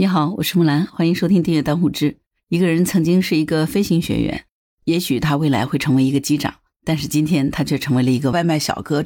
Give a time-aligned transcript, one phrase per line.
[0.00, 2.18] 你好，我是木兰，欢迎收听订阅当户知。
[2.50, 4.44] 一个人曾经是一个飞行学员，
[4.84, 9.04] 也许他未来会成为一个机长，但是今天他却成为了一个外卖小哥，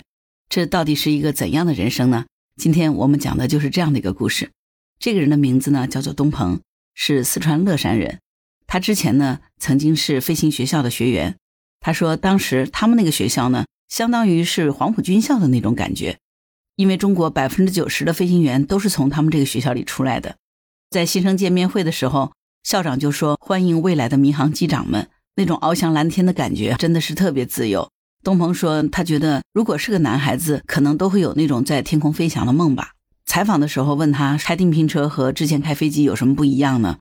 [0.51, 2.27] 这到底是一个怎样的人生呢？
[2.59, 4.51] 今天我们讲的就是这样的一个故事。
[4.99, 6.61] 这个人的名字呢叫做东鹏，
[6.93, 8.21] 是四川乐山人。
[8.67, 11.37] 他之前呢曾经是飞行学校的学员。
[11.81, 16.19] 他说，当时他们那个学校呢，相当于是黄埔军校的那种感觉，
[16.77, 20.37] 因为中国百分之九十的飞行员都是从他们这个学校里出来的。
[20.93, 22.33] 在新生见面会的时候，
[22.65, 27.89] 校长就说：“欢迎未来的民航机长们。”那种翱翔蓝天的感觉真的是特别自由。
[28.23, 32.91] 东鹏说，他觉得如果是个男孩子，可能都会有那种在天空飞翔的梦吧。
[33.25, 36.99] 采访的时候问他，开电瓶车和之前开飞机有什么不一样呢？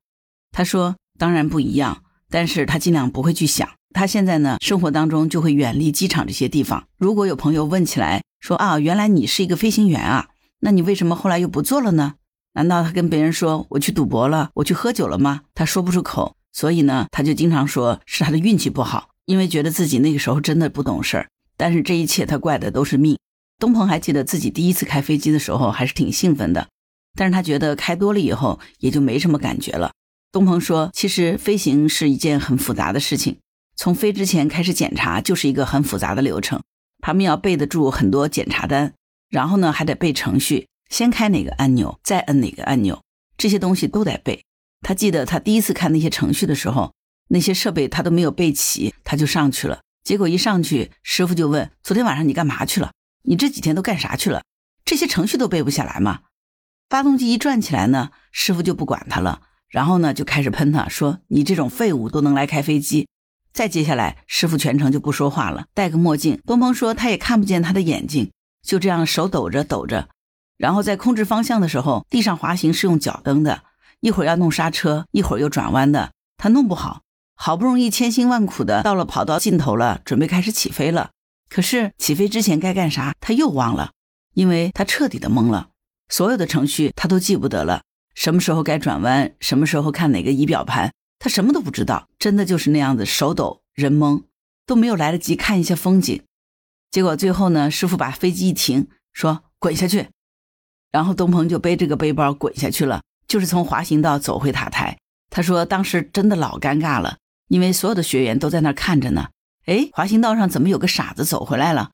[0.53, 3.67] 他说：“当然不一样，但是他尽量不会去想。
[3.93, 6.85] 他现在呢，生活当中就会远离机场这些地方。
[6.97, 10.29] 如果有朋友问起来说啊，原来你是一个飞行员啊，
[10.61, 12.13] 那你为什么后来又不做了呢？”
[12.53, 15.41] 难道他跟别人说我去赌博了，我去喝酒了吗？
[15.53, 21.27] 他说不出口，所以呢，他就经常说是他的运气不好，因为觉得自己那个时候真的不懂事儿。
[21.55, 23.17] 但是这一切他怪的都是命。
[23.59, 26.67] 东鹏还记得自己第一次开飞机的时候还是挺兴奋的，
[27.15, 29.91] 但是他觉得开多了以后也就没什么感觉了。
[30.31, 33.37] 东鹏说，其实飞行是一件很复杂的事情，
[33.75, 36.61] 从飞之前开始检查就是一个很复杂的流程，
[37.01, 38.93] 他们要背得住很多检查单，
[39.29, 40.67] 然后呢还得背程序。
[40.91, 43.01] 先开哪个按钮，再摁哪个按钮，
[43.37, 44.43] 这些东西都得背。
[44.81, 46.93] 他记得他第一次看那些程序的时候，
[47.29, 49.79] 那些设备他都没有备齐，他就上去了。
[50.03, 52.91] 结果一上去，师傅就问：“昨天晚上你干嘛去了？
[53.23, 54.43] 你这几天都干啥去了？
[54.83, 56.21] 这些程序都背不下来吗？”
[56.89, 63.07] 发动机一转起来呢，师傅就不管他了，然后呢就开始喷他，说：“你这种废物都能来开飞机。”
[63.53, 66.41] 再接下来，师傅全程就不说话了，戴个墨镜。
[66.45, 68.31] 东鹏说他也看不见他的眼睛，
[68.61, 70.09] 就这样手抖着抖着。
[70.61, 73.63] 然后在控制方向的时候，地上滑行是用脚蹬的，
[73.99, 77.01] 一会儿要弄刹车，一会儿又转弯的，他弄不好。
[77.35, 81.09] 好不容易千辛万苦的到了跑道尽头了，准备开始起飞了。
[81.49, 83.93] 可是起飞之前该干啥，他又忘了，
[84.35, 85.69] 因为他彻底的懵了，
[86.09, 87.81] 所有的程序他都记不得了。
[88.13, 94.25] 什么时候该转弯，什么时候看哪个仪表盘，他什么都不知道，真的就是那样子，手抖人懵，
[94.67, 96.21] 都没有来得及看一下风景。
[96.91, 100.09] 结果最后呢，师傅把飞机一停，说滚下去。
[100.91, 104.97] 然后东鹏就背这个背包滚下去了，就是从滑行道走回塔台。
[105.29, 109.29] 他说当时真的老尴尬了，因为所有的学员都在那儿看着呢。
[109.65, 111.91] 哎，滑行道上怎么有个傻子走回来了？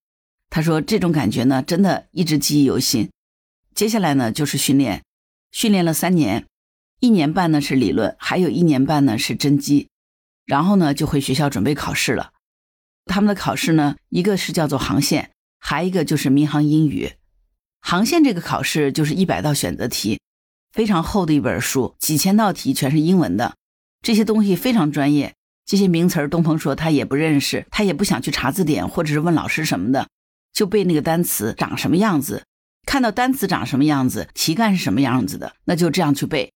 [0.49, 3.09] 他说这种感觉呢，真的一直记忆犹新。
[3.75, 5.03] 接下来呢就是训练，
[5.51, 6.45] 训练了三年，
[6.99, 9.89] 一年半呢是理论，还有一年半呢是真机。
[10.45, 12.31] 然后呢就回学校准备考试了。
[13.05, 17.13] 他们的考试呢，一个是叫做航线，还一个就是民航英语。
[17.81, 20.19] 航线这个考试就是一百道选择题，
[20.73, 23.55] 非常厚的一本书，几千道题全是英文的，
[24.01, 25.33] 这些东西非常专业。
[25.65, 30.07] 这些名词儿，东鹏说他也不认识，他也不想去查字典或者是问老师什么的，
[30.53, 32.45] 就背那个单词长什么样子，
[32.85, 36.53] 看到单词长什么样子，题干是什么样子的，那就这样去背。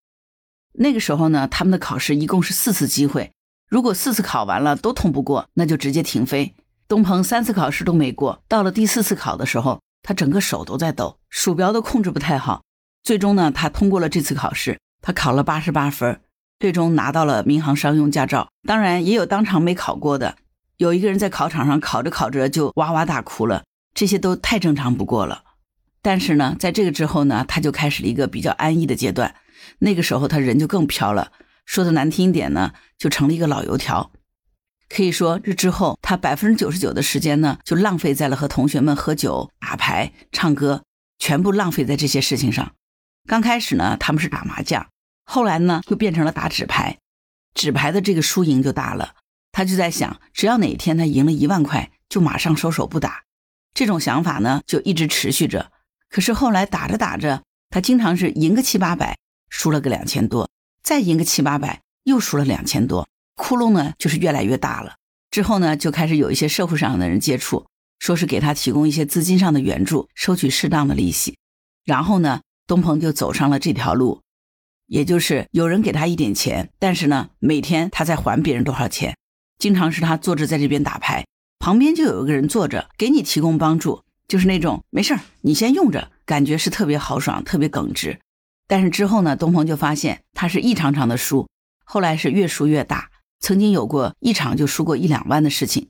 [0.74, 3.34] 那个时候呢，他们的考试一共是四次机会，
[3.68, 6.56] 如果四次考完了都通不过，那就直接停飞。
[6.88, 9.82] 东鹏三次考试都没过，到了第四次考的时候。
[10.04, 12.64] 他整个手都在抖，鼠标都控制不太好。
[13.04, 16.22] 最终呢，他通过了这次考试，他考了八十八分，
[16.60, 18.50] 最终拿到了民航商用驾照。
[18.68, 20.36] 当然，也有当场没考过的，
[20.78, 23.64] 有一个人在考场上考着考着就哇哇大哭了，
[23.94, 25.44] 这些都太正常不过了。
[26.02, 29.36] 但是呢，在这个之后呢，他就开始了一个比较安逸的阶段。
[29.80, 31.32] 那个时候他人就更飘了，
[31.66, 34.12] 说的难听一点呢，就成了一个老油条。
[34.94, 40.84] 可以说，这之后他百分之九十九的时间呢，就浪费在了和同学们喝酒、打牌、唱歌，
[41.18, 42.74] 全部浪费在这些事情上。
[43.26, 44.86] 刚开始呢，他们是打麻将，
[45.24, 46.98] 后来呢，又变成了打纸牌。
[47.54, 49.16] 纸牌的这个输赢就大了，
[49.54, 53.24] 他就在想，只要哪天他赢了一万块，就马上收手不打。
[53.74, 55.72] 这种想法呢，就一直持续着。
[56.10, 59.18] 可是后来打着打着，他经常是赢个七八百，
[59.50, 60.50] 输了个两千多，
[60.84, 63.08] 再赢个七八百，又输了两千多。
[63.42, 64.94] 窟窿呢，就是越来越大了。
[65.32, 67.66] 之后呢，就开始有一些社会上的人接触，
[67.98, 71.40] 说是给他提供一些资金上的援助，收取适当的利息。
[71.84, 74.22] 然后呢，东鹏就走上了这条路，
[74.86, 79.18] 也就是有人给他一点钱，但是呢，每天他在还别人多少钱。
[79.58, 81.26] 经常是他坐着在这边打牌，
[81.58, 88.20] 旁边就有一个人坐着给你提供帮助，就是那种没事儿，你先用着，感觉是特别豪爽，特别耿直。
[88.68, 91.48] 但是之后呢，东鹏就发现他是一场场的输，
[91.84, 93.11] 后来是越输越大。
[93.42, 95.90] 曾经有过一场就输过一两万的事情，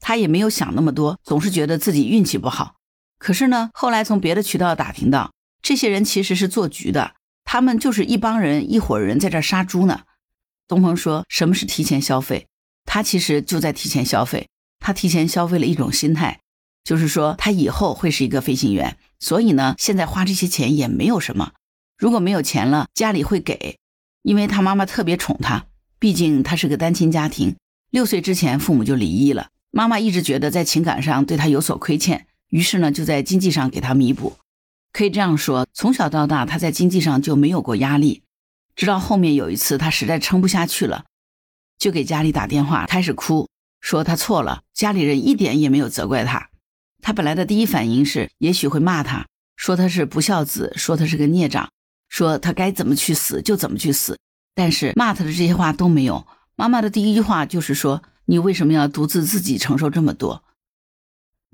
[0.00, 2.76] 他也没有想那么多，总是觉得自己运气不好。
[3.18, 5.32] 可是呢，后来从别的渠道打听到，
[5.62, 7.14] 这些人其实是做局的，
[7.44, 10.02] 他们就是一帮人一伙人在这杀猪呢。
[10.66, 12.48] 东鹏说：“什么是提前消费？
[12.84, 14.48] 他其实就在提前消费，
[14.80, 16.40] 他提前消费了一种心态，
[16.82, 21.52] 就是说他以后会是一个飞行员，所以呢，现在花这些钱也没有什么。
[21.96, 23.78] 如果没有钱了，家里会给，
[24.22, 25.66] 因为他妈妈特别宠他，
[25.98, 27.56] 毕竟他是个单亲家庭，
[27.90, 34.36] 六岁之前父母就离异了，妈妈一直觉得在情感上对他有所亏欠，于是呢，就在经济上给他弥补。
[34.92, 38.22] 可以这样说，从小到大他在经济上就没有过压力，
[38.74, 41.04] 直到后面有一次他实在撑不下去了。”
[41.78, 43.48] 就给家里打电话，开始哭，
[43.82, 44.62] 说他错了。
[44.72, 46.48] 家里人一点也没有责怪他。
[47.02, 49.26] 他本来的第一反应是，也许会骂他，
[49.56, 51.68] 说他是不孝子，说他是个孽障，
[52.08, 54.18] 说他该怎么去死就怎么去死。
[54.56, 56.26] 但是骂他的这些话都没有。
[56.56, 60.42] 妈妈的第一句话就是说：“你为什么要独自自己承受这么多？”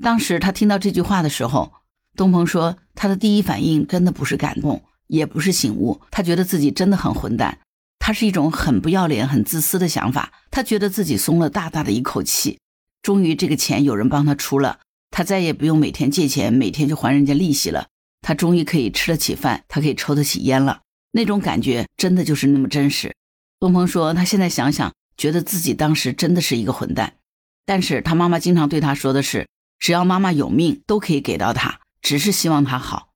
[0.02, 1.72] 当时他听到这句话的时候，
[2.16, 7.58] 东鹏说他的第一反应真的不是感动，也不是醒悟，他觉得自己真的很混蛋。
[7.98, 10.32] 他是一种很不要脸、很自私的想法。
[10.50, 12.58] 他觉得自己松了大大的一口气，
[13.02, 14.78] 终于这个钱有人帮他出了，
[15.10, 17.88] 他再也不用每天借钱，每天就还人家利息了。
[18.20, 20.82] 他终于可以吃得起饭，他可以抽得起烟了。
[21.12, 23.14] 那种感觉真的就是那么真实。
[23.60, 27.14] 东鹏说，他现在想想，觉得自己当时真的是一个混蛋。
[27.64, 29.46] 但是他妈妈经常对他说的是，
[29.78, 33.10] 只要妈妈有命，都可以给到他，只是希望他好。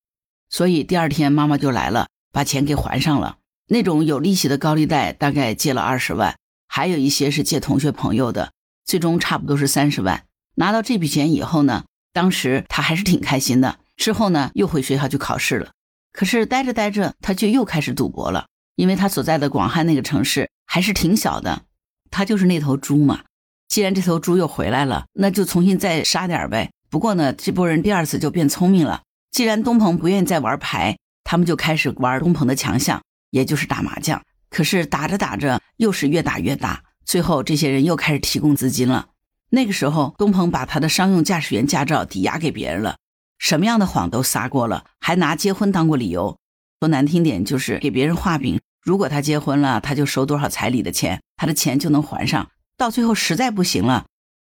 [0.48, 3.38] 所以第二天妈妈就来了，把钱给还上了。
[3.68, 6.36] 那种有利息的高利贷大概借了二十万，
[6.68, 8.52] 还有一些是借同学朋友的，
[8.84, 10.24] 最终差不多是三十万。
[10.54, 13.80] 拿到这笔钱以后呢，当时他还是挺开心的。
[13.96, 15.72] 之后呢，又回学校去考试了。
[16.16, 21.64] 可是待着待着，他却又开始赌博了，因为他所在的广汉那个城市还是挺小的，
[22.10, 23.20] 他就是那头猪嘛。
[23.68, 26.70] 既然这头猪又回来了，那就重新再杀点呗。
[26.88, 29.02] 不过呢，这波人第二次就变聪明了。
[29.30, 33.02] 既然东鹏不愿意再玩牌，他们就开始玩东鹏的强项。
[33.30, 39.08] 也就是打麻将，可是打着打着又是越打越大，最后这些人又开始提供资金了。
[39.50, 42.96] 那个时候，东鹏把他的商用驾驶员驾照抵押给别人了，
[43.38, 46.38] 什么样的谎都撒过了，还拿结婚当过理由。
[46.80, 48.60] 说难听点，就是给别人画饼。
[48.82, 52.50] 如果他结婚了，他就收多少彩礼的钱，他的钱就能还上。
[52.76, 54.06] 到最后实在不行了，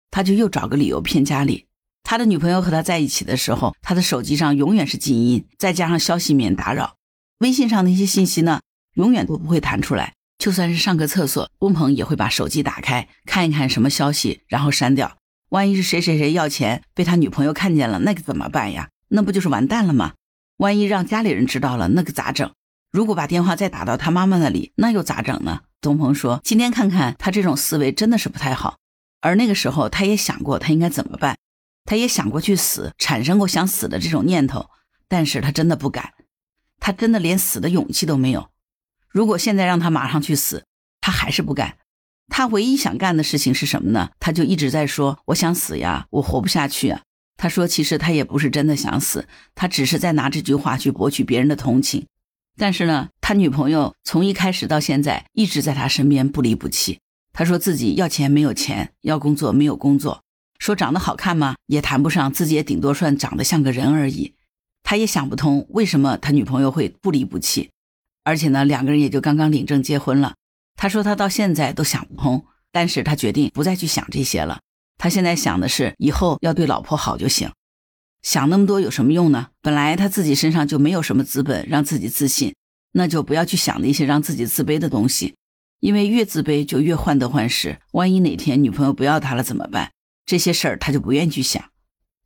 [0.09, 1.68] 他就又找个理由骗家里。
[2.03, 6.95] 他的女朋友和他在一起的时候，他的手机上永远是静音，再加上消息免打扰，
[7.39, 8.62] 微信上那些信息呢？
[8.95, 15.18] 永远都不会弹出来，就算是上个厕所，东鹏也会把手机打开看一看什么消息，然后删掉。
[15.54, 18.90] 万一是谁谁谁要钱被他女朋友看见了，那个怎么办呀？
[19.10, 20.14] 那不就是完蛋了吗？
[20.58, 22.52] 万一让家里人知道了，那个咋整？
[22.92, 25.62] 如果把电话再打到他妈妈那里，那又咋整呢？
[25.80, 28.78] 东鹏说：“今天看看他这种思维真的是不太好。”
[29.22, 31.38] 而那个时候，他也想过他应该怎么办，
[31.86, 34.72] 他也想过去死，产生过想死的这种念头，
[35.08, 36.14] 但是他真的不敢，
[36.80, 38.50] 他真的连死的勇气都没有。
[39.08, 40.66] 如果现在让他马上去死，
[41.00, 41.78] 他还是不敢。
[42.30, 44.10] 他唯一想干的事情是什么呢？
[44.20, 47.02] 他就一直在说：“我想死呀，我活不下去啊。”
[47.38, 52.06] 他说：“其实他也不是真的想死，他只是在拿这句话去博取别人的同情。”
[52.58, 57.00] 但是呢，他女朋友从一开始到现在一直在他身边不离不弃。
[57.34, 60.22] 他说自己要钱没有钱，要工作没有工作，
[60.60, 61.56] 说长得好看吗？
[61.66, 64.36] 也谈不上，自己也顶多算长得像个人而已。
[64.84, 67.72] 他也想不通为什么他女朋友会不离不弃。
[68.24, 70.36] 而且呢，两个人也就刚刚领证结婚了。
[70.75, 74.59] 他说他到现在都想不通，但是他决定不再去想这些了。
[74.97, 77.51] 他现在想的是以后要对老婆好就行。
[78.21, 79.47] 想那么多有什么用呢？
[79.61, 82.56] 本来他自己身上就没有什么资本让自己自信，
[82.94, 85.35] 那就不要去想那些让自己自卑的东西，
[85.81, 87.80] 因为越自卑就越患得患失。
[87.92, 89.92] 万一哪天女朋友不要他了怎么办？
[90.25, 91.61] 这些事儿他就不愿意去想。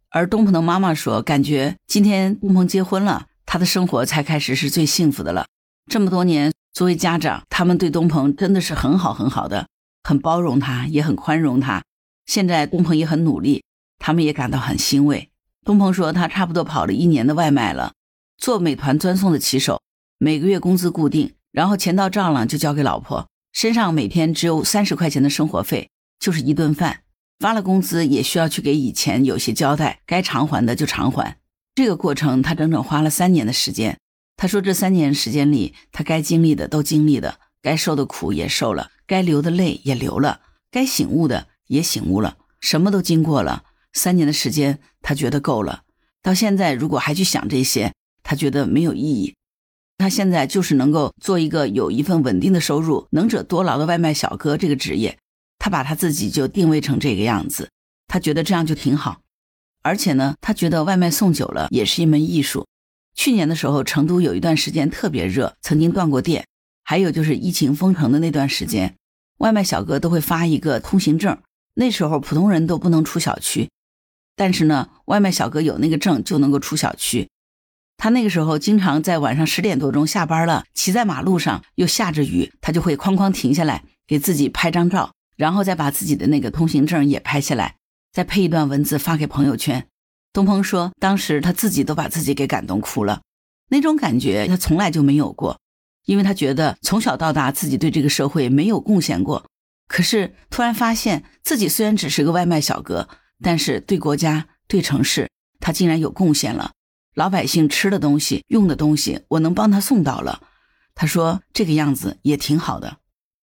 [0.09, 5.47] 而东鹏的妈妈说，感觉今天东鹏结婚了，他的生活才开始是最幸福的了。
[5.89, 9.67] 这么多年，作为家长，他们对东鹏真的是很好很好的，
[10.03, 11.84] 很包容他，也很宽容他。
[12.27, 13.63] 现在东鹏也很努力，
[13.98, 15.31] 他们也感到很欣慰。
[15.65, 17.93] 东鹏说，他差不多跑了一年的外卖了，
[18.38, 19.81] 做美团专送的骑手，
[20.19, 27.00] 每个月工资固定，然后钱到账了就交给老婆，身上每天只有三十块钱的生活费，就是一顿饭。
[27.39, 31.38] 发了工资也需要去给以前有些交代，该偿还的就偿还。
[31.74, 33.98] 这个过程他整整花了三年的时间。
[34.38, 43.63] 他说：“这三年时间里，他该经历的都经历了，该受的苦也受了，该流的泪也流了，该醒悟的也醒悟了，什么都经过了。
[43.94, 45.82] 三年的时间，他觉得够了。
[46.22, 49.34] 到现在，如果还去想这些，他觉得没有意义。
[49.98, 55.17] 他现在就是能够做一个有一份稳定的收入、能者多劳的外卖小哥这个职业。
[55.58, 57.72] 他把他自己就定位成这个样子，
[58.08, 59.22] 他觉得这样就挺好。
[59.82, 62.67] 而且呢，他觉得外卖送久了也是一门艺术。”
[63.17, 66.45] 去年的时候，成都有一段时间特别热，曾经断过电。
[66.86, 68.95] 还有就是疫情封城的那段时间，
[69.39, 71.38] 外卖小哥都会发一个通行证，
[71.74, 73.69] 那时候普通人都不能出小区，
[74.38, 77.27] 但是呢，外卖小哥有那个证就能够出小区。
[77.97, 87.75] 他那个时候经常在晚上十点多钟下班了，骑在马路上又下着雨，他就会哐哐停下来给自己拍张照，然后再把自己的那个通行证也拍下来，
[88.13, 89.88] 再配一段文字发给朋友圈。
[90.38, 93.24] 东鹏说，当时他自己都把自己给感动哭了，
[93.70, 95.60] 那种感觉他从来就没有过，
[96.06, 99.48] 因为他觉得从小到大自己对这个社会没有贡献过，
[99.88, 103.10] 可是突然发现自己虽然只是个外卖小哥，
[103.41, 105.27] 但是对国家、对城市，
[105.60, 106.74] 他竟然有贡献了。
[107.15, 110.44] 老百姓吃的东西、用的东西，我能帮他送到了。
[110.94, 112.98] 他说这个样子也挺好的。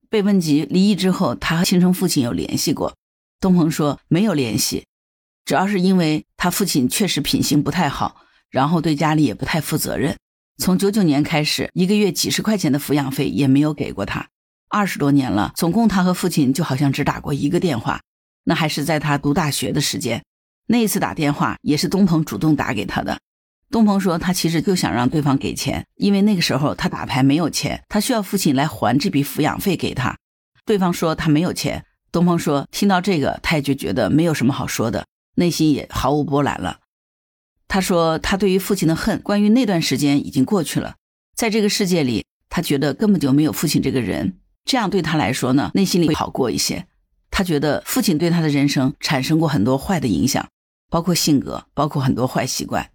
[0.09, 2.95] 被问及离异之后，他和亲生父亲有联系过，
[3.41, 4.85] 东鹏说没有联系。
[5.45, 10.17] 主要是因为他父亲确实品行不太好，然后对家里也不太负责任。
[10.57, 14.29] 从九九年开始，一个月几十块钱的抚养费也没有给过他。
[14.71, 18.01] 二十多年了，总共他和父亲就好像只打过一个电话，
[18.45, 20.23] 那还是在他读大学的时间。
[20.67, 23.19] 那一次打电话也是东鹏主动打给他的。
[23.71, 30.17] 东鹏说他其实就想让对方给钱，因为那个时候他打牌没有钱，他需要父亲来还这笔抚养费给他。
[30.65, 31.85] 对方说他没有钱。
[32.11, 35.05] 东鹏说听到这个，他也就觉得没有什么好说的。
[35.35, 36.81] 内心也毫无波澜了。
[37.67, 40.97] 他说：“他对于父亲的恨，关于那段时间已经过去了。
[41.35, 44.39] 在这个世界里，他觉得根本就没有父亲这个人。
[44.65, 46.87] 这样对他来说呢，内心里会好过一些。
[47.31, 50.49] 他觉得父亲对他的人生产生过很多坏的影响，
[50.89, 52.91] 包括性格，包括很多坏习惯。”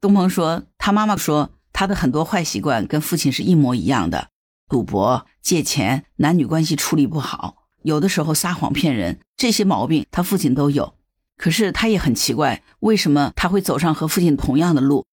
[0.00, 4.28] 东鹏说：“他妈妈说他的很多坏习惯跟父亲是一模一样的，
[4.68, 10.94] 赌博、借钱、男女关系处理不好，有的时候撒谎骗人，这些毛病他父亲都有。”
[11.42, 15.04] 可是他也很奇怪，为什么他会走上和父亲同样的路？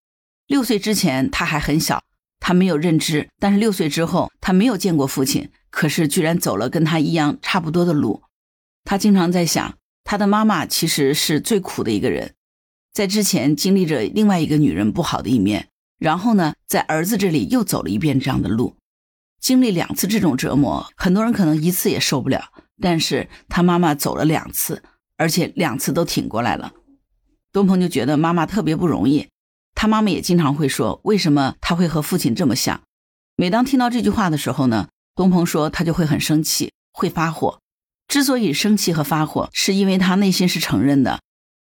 [0.45, 2.03] 六岁之前他还很小，
[2.39, 8.21] 他没有认知；但是六岁之后，他没有见过父亲，可是居然走了跟他一样差不多的路。
[8.83, 12.35] 他经常在想，他的妈妈其实是最苦的一个人，
[12.93, 18.75] 在之前经历着另外一个女人不好的一面，然后呢，在儿子这里又走了一遍这样的路，
[19.41, 24.83] 经历两次这种折磨，很多人可能一次也受不了，但是他妈妈走了两次。
[25.19, 26.71] 而且两次都挺过来了，
[27.51, 29.27] 东鹏就觉得妈妈特别不容易。
[29.75, 32.81] 他妈妈也经常会说：“为什么他会和父亲这么像？”
[33.35, 37.59] 每当听到这句话的时候呢，东鹏说他就会很生气，会发火。
[38.07, 41.19] 之所以生气和发火，是因为他内心是承认的，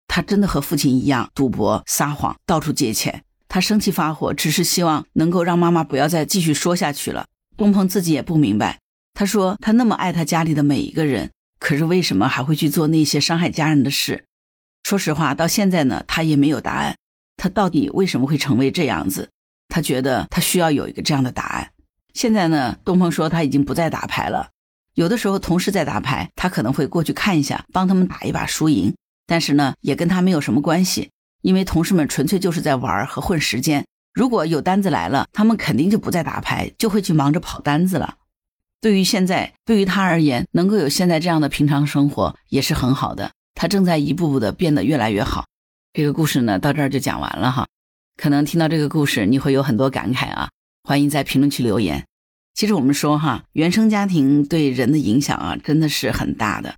[0.05, 3.23] 他真的和父亲一样赌博、撒谎、到处借钱。
[3.47, 7.25] 他生气发火，只是希望能够让妈妈不要再继续说下去了。
[7.55, 8.79] 东鹏自己也不明白，
[9.13, 11.31] 他说他那么爱他家里的每一个人。
[11.65, 14.25] 可是为什么还会去做那些伤害家人的事？
[14.83, 16.95] 说实话，到现在呢，他也没有答案。
[17.37, 19.31] 他到底为什么会成为这样子？
[19.67, 21.71] 他觉得他需要有一个这样的答案。
[22.13, 24.49] 现在呢，东鹏说他已经不再打牌了。
[24.93, 28.93] 有的时候同事在打牌，他可能会过去看一下，帮他们打一把输赢。
[29.25, 31.09] 但是呢，也跟他没有什么关系，
[31.41, 33.83] 因为同事们纯粹就是在玩和混时间。
[34.13, 38.17] 如果有单子来了，他们肯定就不再打牌，就会去忙着跑单子了。
[38.85, 43.31] 对于现在，对于他而言，能够有现在这样的平常生活也是很好的。
[43.55, 45.47] 他正在一步步的变得越来越好。
[45.91, 47.65] 这个故事呢，到这儿就讲完了哈。
[48.15, 50.51] 可能听到这个故事，你会有很多感慨啊。
[50.83, 52.05] 欢迎在评论区留言。
[52.53, 56.75] 其实我们说哈，原生家庭对人的影响啊，真的是很大的。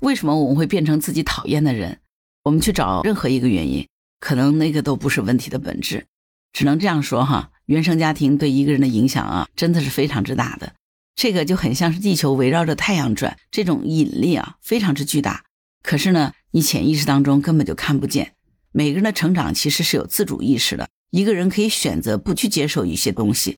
[0.00, 2.00] 为什么我们会变成自己讨厌的人？
[2.42, 3.86] 我们去找任何一个原因，
[4.18, 6.06] 可能那个都不是问题的本质。
[6.52, 10.72] 只能这样说哈，原生家庭对一个人的影响啊，真的是非常之大的。
[11.16, 15.44] 这个就很像是地球围绕着太阳转，这种引力啊非常之巨大。
[15.82, 18.34] 可是呢，你潜意识当中根本就看不见。
[18.70, 23.56] 每个人的成长其实是有自主意识的，一个人可以选择不去接受一些东西，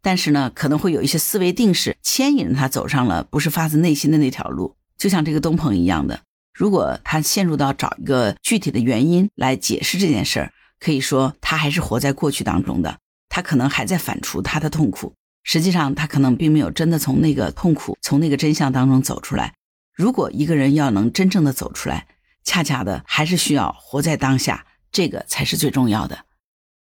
[0.00, 4.74] 但是呢，可能会有一些思维定式牵引着他走上了不是发自内心的那条路。
[4.96, 6.22] 就像这个东鹏一样的，
[6.54, 15.12] 如果他陷入到找一个具体的原因来解释这件事儿，可以说他还是活在过去当中的，他可能还在反刍他的痛苦。
[15.44, 19.54] 实际上，他可能并没有真的从那个痛苦、从那个真相当中走出来。
[19.94, 22.06] 如果一个人要能真正的走出来，
[22.42, 26.24] 恰恰的还是需要活在当下，这个才是最重要的。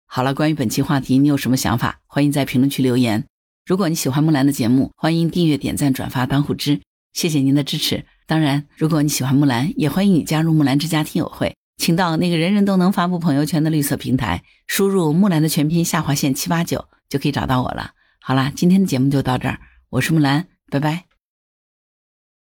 [0.05, 1.99] 好了，关于本期话题，你有什么想法？
[2.07, 3.25] 欢迎在评论区留言。
[3.65, 6.81] 如果你喜欢木兰的节目，欢迎订阅、点赞、转发、当护知，
[7.13, 8.05] 谢谢您的支持。
[8.25, 17.91] 当然，如果你喜欢木兰，也欢迎你加入木兰之家听友会，请到那个人人都能发布朋友圈的绿色平台，输入木兰的全拼下划线七八九，就可以找到我了。
[18.27, 19.57] 好啦，今天的节目就到这儿，
[19.87, 21.06] 我是木兰，拜拜。